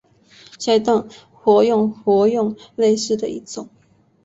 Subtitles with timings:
[0.57, 3.69] 下一段活用活用类型的一种。